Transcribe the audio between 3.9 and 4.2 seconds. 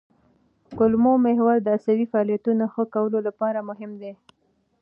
دی.